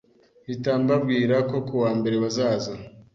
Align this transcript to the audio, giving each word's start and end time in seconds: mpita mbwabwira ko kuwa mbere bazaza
mpita 0.43 0.71
mbwabwira 0.79 1.35
ko 1.49 1.57
kuwa 1.67 1.89
mbere 1.99 2.15
bazaza 2.23 2.73